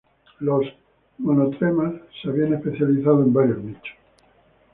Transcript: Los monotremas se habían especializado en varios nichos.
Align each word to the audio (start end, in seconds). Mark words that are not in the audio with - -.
Los 0.39 0.65
monotremas 1.19 1.93
se 2.23 2.29
habían 2.31 2.53
especializado 2.55 3.21
en 3.21 3.31
varios 3.31 3.59
nichos. 3.63 3.97